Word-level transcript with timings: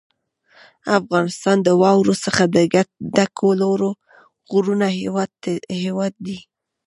افغانستان 0.99 1.57
د 1.63 1.69
واورو 1.81 2.13
څخه 2.25 2.43
د 2.55 2.57
ډکو 3.15 3.49
لوړو 3.61 3.91
غرونو 4.51 4.87
هېواد 5.81 6.13
دی. 6.25 6.37